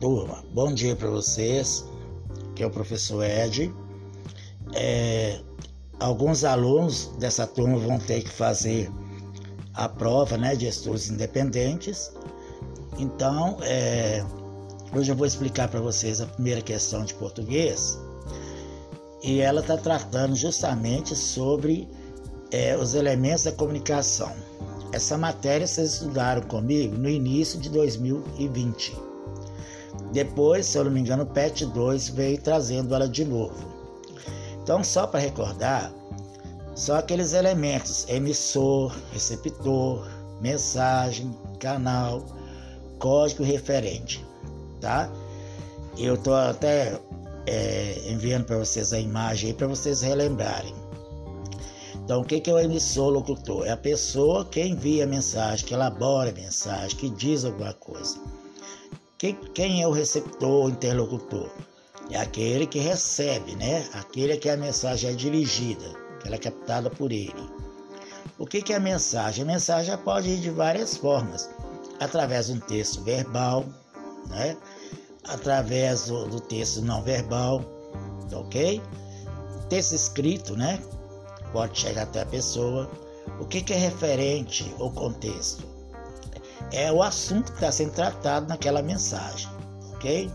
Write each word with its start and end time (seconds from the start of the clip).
Bom 0.00 0.72
dia 0.72 0.96
para 0.96 1.10
vocês, 1.10 1.84
que 2.56 2.62
é 2.62 2.66
o 2.66 2.70
professor 2.70 3.22
Ed. 3.22 3.70
É, 4.72 5.38
alguns 5.98 6.42
alunos 6.42 7.10
dessa 7.18 7.46
turma 7.46 7.76
vão 7.76 7.98
ter 7.98 8.22
que 8.22 8.30
fazer 8.30 8.90
a 9.74 9.90
prova 9.90 10.38
né, 10.38 10.56
de 10.56 10.66
estudos 10.66 11.10
independentes. 11.10 12.10
Então, 12.98 13.58
é, 13.60 14.24
hoje 14.96 15.12
eu 15.12 15.16
vou 15.16 15.26
explicar 15.26 15.68
para 15.68 15.82
vocês 15.82 16.22
a 16.22 16.26
primeira 16.26 16.62
questão 16.62 17.04
de 17.04 17.12
português 17.12 17.98
e 19.22 19.40
ela 19.40 19.60
está 19.60 19.76
tratando 19.76 20.34
justamente 20.34 21.14
sobre 21.14 21.86
é, 22.50 22.74
os 22.74 22.94
elementos 22.94 23.44
da 23.44 23.52
comunicação. 23.52 24.32
Essa 24.94 25.18
matéria 25.18 25.66
vocês 25.66 25.92
estudaram 25.92 26.40
comigo 26.40 26.96
no 26.96 27.08
início 27.08 27.60
de 27.60 27.68
2020. 27.68 29.09
Depois, 30.12 30.66
se 30.66 30.76
eu 30.76 30.84
não 30.84 30.90
me 30.90 31.00
engano, 31.00 31.24
PET 31.24 31.66
2 31.66 32.08
veio 32.10 32.40
trazendo 32.40 32.94
ela 32.94 33.08
de 33.08 33.24
novo. 33.24 33.54
Então, 34.62 34.82
só 34.82 35.06
para 35.06 35.20
recordar, 35.20 35.92
são 36.74 36.96
aqueles 36.96 37.32
elementos: 37.32 38.06
emissor, 38.08 38.94
receptor, 39.12 40.06
mensagem, 40.40 41.36
canal, 41.58 42.24
código 42.98 43.44
referente, 43.44 44.24
tá? 44.80 45.10
Eu 45.96 46.14
estou 46.14 46.34
até 46.34 46.98
é, 47.46 48.02
enviando 48.08 48.44
para 48.46 48.58
vocês 48.58 48.92
a 48.92 48.98
imagem 48.98 49.50
aí 49.50 49.54
para 49.54 49.66
vocês 49.66 50.02
relembrarem. 50.02 50.74
Então, 51.96 52.22
o 52.22 52.24
que, 52.24 52.40
que 52.40 52.50
é 52.50 52.54
o 52.54 52.58
emissor 52.58 53.10
locutor? 53.10 53.66
É 53.66 53.70
a 53.70 53.76
pessoa 53.76 54.44
que 54.44 54.60
envia 54.60 55.04
a 55.04 55.06
mensagem, 55.06 55.64
que 55.64 55.74
elabora 55.74 56.30
a 56.30 56.32
mensagem, 56.32 56.96
que 56.96 57.08
diz 57.10 57.44
alguma 57.44 57.72
coisa. 57.74 58.18
Quem, 59.20 59.34
quem 59.34 59.82
é 59.82 59.86
o 59.86 59.90
receptor, 59.90 60.64
o 60.64 60.70
interlocutor? 60.70 61.50
É 62.10 62.16
aquele 62.16 62.66
que 62.66 62.78
recebe, 62.78 63.54
né? 63.54 63.86
Aquele 63.92 64.34
que 64.38 64.48
a 64.48 64.56
mensagem 64.56 65.10
é 65.10 65.12
dirigida, 65.12 65.84
que 66.18 66.26
ela 66.26 66.36
é 66.36 66.38
captada 66.38 66.88
por 66.88 67.12
ele. 67.12 67.50
O 68.38 68.46
que, 68.46 68.62
que 68.62 68.72
é 68.72 68.76
a 68.76 68.80
mensagem? 68.80 69.44
A 69.44 69.46
mensagem 69.46 69.94
pode 69.98 70.30
ir 70.30 70.40
de 70.40 70.48
várias 70.48 70.96
formas. 70.96 71.50
Através 72.00 72.46
de 72.46 72.54
um 72.54 72.60
texto 72.60 73.02
verbal, 73.02 73.66
né? 74.28 74.56
através 75.24 76.06
do, 76.06 76.26
do 76.26 76.40
texto 76.40 76.80
não 76.80 77.02
verbal, 77.02 77.62
ok? 78.32 78.80
Texto 79.68 79.92
escrito, 79.92 80.56
né? 80.56 80.82
Pode 81.52 81.78
chegar 81.78 82.04
até 82.04 82.22
a 82.22 82.26
pessoa. 82.26 82.90
O 83.38 83.44
que, 83.44 83.60
que 83.60 83.74
é 83.74 83.76
referente 83.76 84.74
ao 84.80 84.90
contexto? 84.90 85.79
É 86.72 86.90
o 86.92 87.02
assunto 87.02 87.52
que 87.52 87.58
está 87.58 87.72
sendo 87.72 87.92
tratado 87.92 88.48
naquela 88.48 88.82
mensagem, 88.82 89.48
ok? 89.92 90.30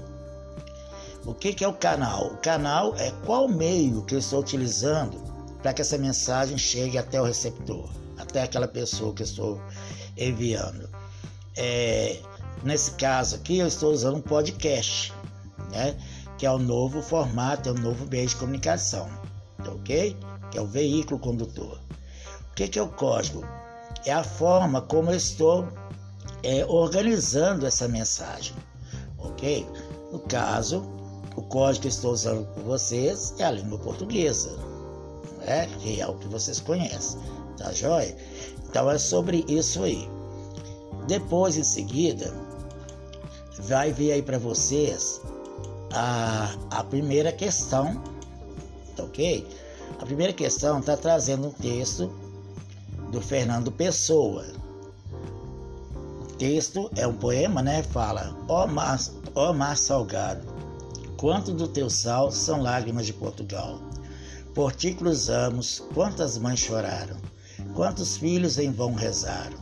O 1.26 1.34
que, 1.34 1.54
que 1.54 1.64
é 1.64 1.68
o 1.68 1.74
canal? 1.74 2.28
O 2.28 2.38
canal 2.38 2.96
é 2.98 3.12
qual 3.26 3.48
meio 3.48 4.04
que 4.04 4.16
eu 4.16 4.20
estou 4.20 4.40
utilizando 4.40 5.18
para 5.62 5.74
que 5.74 5.82
essa 5.82 5.98
mensagem 5.98 6.58
chegue 6.58 6.98
até 6.98 7.20
o 7.20 7.26
receptor, 7.26 7.90
até 8.18 8.44
aquela 8.44 8.68
pessoa 8.68 9.14
que 9.14 9.24
eu 9.24 9.26
estou 9.26 9.62
enviando. 10.18 10.90
É, 11.58 12.20
Nesse 12.66 12.92
caso 12.92 13.36
aqui, 13.36 13.60
eu 13.60 13.68
estou 13.68 13.92
usando 13.92 14.18
um 14.18 14.22
podcast, 14.22 15.14
né? 15.72 15.96
Que 16.36 16.48
é 16.48 16.52
o 16.52 16.58
novo 16.58 17.00
formato, 17.00 17.70
é 17.70 17.72
o 17.72 17.76
novo 17.76 18.08
meio 18.08 18.28
de 18.28 18.36
comunicação, 18.36 19.08
ok? 19.60 20.18
Que 20.50 20.58
é 20.58 20.62
o 20.62 20.66
veículo 20.66 21.20
condutor. 21.20 21.80
O 22.50 22.56
que, 22.56 22.68
que 22.68 22.80
é 22.80 22.82
o 22.82 22.90
código? 22.90 23.46
É 24.04 24.12
a 24.12 24.24
forma 24.24 24.82
como 24.82 25.12
eu 25.12 25.16
estou 25.16 25.68
é, 26.46 26.64
organizando 26.68 27.66
essa 27.66 27.88
mensagem, 27.88 28.56
ok? 29.18 29.68
No 30.12 30.20
caso, 30.20 30.86
o 31.36 31.42
código 31.42 31.82
que 31.82 31.88
estou 31.88 32.14
usando 32.14 32.46
com 32.54 32.62
vocês 32.62 33.34
é 33.40 33.46
a 33.46 33.52
língua 33.52 33.80
portuguesa, 33.80 34.56
né? 35.44 35.68
que 35.80 36.00
é 36.00 36.08
o 36.08 36.14
que 36.14 36.28
vocês 36.28 36.60
conhecem, 36.60 37.20
tá 37.58 37.74
joia? 37.74 38.16
Então 38.70 38.90
é 38.92 38.98
sobre 39.00 39.44
isso 39.48 39.84
aí. 39.84 40.08
Depois, 41.08 41.58
em 41.58 41.64
seguida, 41.64 42.32
vai 43.62 43.92
vir 43.92 44.12
aí 44.12 44.22
para 44.22 44.38
vocês 44.38 45.20
a, 45.94 46.56
a 46.70 46.84
primeira 46.84 47.32
questão, 47.32 48.02
tá 48.96 49.04
ok? 49.04 49.48
A 50.00 50.06
primeira 50.06 50.32
questão 50.32 50.80
está 50.80 50.96
trazendo 50.96 51.48
um 51.48 51.52
texto 51.52 52.12
do 53.12 53.20
Fernando 53.20 53.72
Pessoa. 53.72 54.46
Texto 56.38 56.92
é 56.96 57.08
um 57.08 57.16
poema, 57.16 57.62
né? 57.62 57.82
Fala: 57.82 58.36
Ó 58.50 58.68
mar, 58.68 59.00
ó 59.34 59.54
mar 59.54 59.78
salgado, 59.78 60.46
quanto 61.18 61.54
do 61.54 61.68
teu 61.68 61.90
sal 61.90 62.30
são 62.30 62.62
lágrimas 62.62 63.06
de 63.06 63.14
Portugal. 63.14 63.80
Por 64.54 64.74
ti 64.74 64.94
cruzamos, 64.94 65.84
quantas 65.94 66.38
mães 66.38 66.60
choraram, 66.60 67.18
quantos 67.74 68.18
filhos 68.18 68.58
em 68.58 68.72
vão 68.72 68.94
rezaram, 68.94 69.58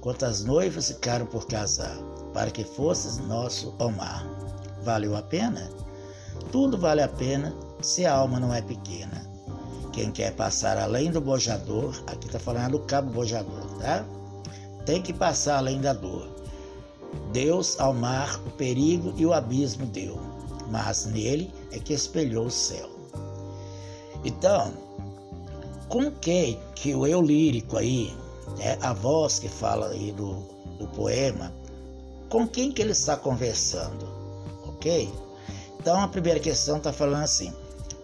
quantas 0.00 0.44
noivas 0.44 0.88
ficaram 0.88 1.26
por 1.26 1.46
casar 1.46 1.96
para 2.32 2.50
que 2.50 2.64
fosses 2.64 3.18
nosso 3.18 3.74
Omar. 3.78 4.26
Valeu 4.82 5.16
a 5.16 5.22
pena? 5.22 5.70
Tudo 6.50 6.76
vale 6.78 7.02
a 7.02 7.08
pena 7.08 7.54
se 7.80 8.04
a 8.06 8.14
alma 8.14 8.40
não 8.40 8.52
é 8.52 8.60
pequena. 8.62 9.24
Quem 9.92 10.10
quer 10.10 10.34
passar 10.34 10.76
além 10.78 11.10
do 11.10 11.20
bojador, 11.20 11.94
aqui 12.06 12.26
está 12.26 12.38
falando 12.38 12.72
do 12.72 12.80
cabo 12.80 13.12
bojador, 13.12 13.78
tá? 13.78 14.04
Tem 14.84 15.00
que 15.02 15.12
passar 15.12 15.58
além 15.58 15.80
da 15.80 15.92
dor. 15.92 16.28
Deus 17.32 17.78
ao 17.80 17.94
mar 17.94 18.40
o 18.46 18.50
perigo 18.50 19.12
e 19.16 19.24
o 19.24 19.32
abismo 19.32 19.86
deu, 19.86 20.18
mas 20.70 21.06
nele 21.06 21.52
é 21.72 21.78
que 21.78 21.92
espelhou 21.92 22.46
o 22.46 22.50
céu. 22.50 22.88
Então, 24.24 24.72
com 25.88 26.10
quem 26.10 26.58
que 26.74 26.94
o 26.94 27.06
eu 27.06 27.20
lírico 27.20 27.76
aí, 27.76 28.12
né, 28.58 28.78
a 28.80 28.92
voz 28.92 29.38
que 29.38 29.48
fala 29.48 29.88
aí 29.88 30.12
do, 30.12 30.34
do 30.78 30.86
poema, 30.88 31.52
com 32.28 32.46
quem 32.48 32.72
que 32.72 32.82
ele 32.82 32.92
está 32.92 33.16
conversando, 33.16 34.08
ok? 34.66 35.12
Então 35.78 36.00
a 36.00 36.08
primeira 36.08 36.40
questão 36.40 36.78
está 36.78 36.92
falando 36.92 37.22
assim: 37.22 37.52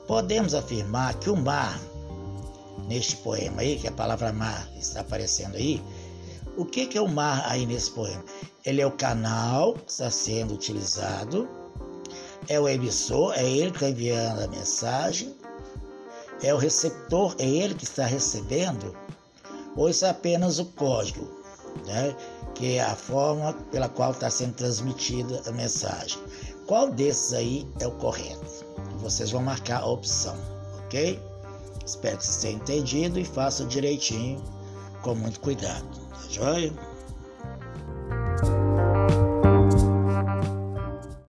podemos 0.06 0.54
afirmar 0.54 1.14
que 1.14 1.30
o 1.30 1.36
mar, 1.36 1.80
neste 2.86 3.16
poema 3.16 3.62
aí, 3.62 3.78
que 3.78 3.88
a 3.88 3.92
palavra 3.92 4.32
mar 4.32 4.68
está 4.78 5.00
aparecendo 5.00 5.56
aí, 5.56 5.82
o 6.56 6.65
que, 6.65 6.97
é 6.97 7.00
o 7.00 7.09
mar 7.09 7.44
aí 7.47 7.66
nesse 7.66 7.91
poema? 7.91 8.25
Ele 8.65 8.81
é 8.81 8.87
o 8.87 8.93
canal 8.93 9.75
que 9.75 9.91
está 9.91 10.11
sendo 10.11 10.55
utilizado, 10.55 11.49
é 12.49 12.59
o 12.59 12.69
emissor, 12.69 13.33
é 13.34 13.44
ele 13.44 13.71
que 13.71 13.77
está 13.77 13.88
enviando 13.91 14.43
a 14.43 14.49
mensagem, 14.49 15.34
é 16.43 16.53
o 16.53 16.59
receptor, 16.59 17.34
é 17.39 17.47
ele 17.47 17.75
que 17.75 17.84
está 17.84 18.05
recebendo, 18.05 18.97
ou 19.77 19.89
isso 19.89 20.05
é 20.05 20.10
apenas 20.10 20.59
o 20.59 20.65
código, 20.65 21.28
né? 21.87 22.15
que 22.55 22.77
é 22.77 22.83
a 22.83 22.94
forma 22.94 23.53
pela 23.71 23.89
qual 23.89 24.10
está 24.10 24.28
sendo 24.28 24.55
transmitida 24.55 25.43
a 25.47 25.53
mensagem. 25.53 26.19
Qual 26.66 26.91
desses 26.91 27.33
aí 27.33 27.66
é 27.81 27.87
o 27.87 27.93
correto? 27.93 28.66
Vocês 28.99 29.31
vão 29.31 29.43
marcar 29.43 29.81
a 29.81 29.87
opção, 29.87 30.37
ok? 30.84 31.19
Espero 31.84 32.19
que 32.19 32.27
vocês 32.27 32.37
tenham 32.37 32.56
entendido 32.59 33.19
e 33.19 33.25
façam 33.25 33.66
direitinho, 33.66 34.43
com 35.03 35.15
muito 35.15 35.41
cuidado, 35.41 35.84
tá 36.11 36.28
joia? 36.28 36.90